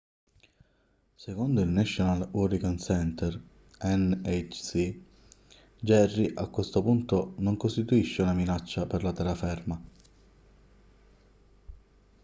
[1.13, 3.39] secondo il national hurricane center
[3.83, 4.95] nhc
[5.79, 9.79] jerry a questo punto non costituisce una minaccia per la terraferma